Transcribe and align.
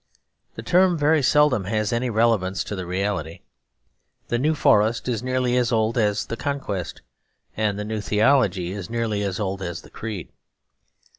The 0.55 0.63
term 0.63 0.97
very 0.97 1.21
seldom 1.21 1.65
has 1.65 1.93
any 1.93 2.09
relevance 2.09 2.63
to 2.63 2.75
the 2.75 2.87
reality. 2.87 3.41
The 4.29 4.39
New 4.39 4.55
Forest 4.55 5.07
is 5.07 5.21
nearly 5.21 5.55
as 5.57 5.71
old 5.71 5.95
as 5.95 6.25
the 6.25 6.35
Conquest, 6.35 7.03
and 7.55 7.77
the 7.77 7.85
New 7.85 8.01
Theology 8.01 8.71
is 8.71 8.89
nearly 8.89 9.21
as 9.21 9.39
old 9.39 9.61
as 9.61 9.83
the 9.83 9.91
Creed. 9.91 10.29